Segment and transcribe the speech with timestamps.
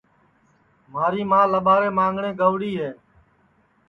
[0.91, 2.91] مھاری ماں لٻارے مانگٹؔیں گئوڑی ہے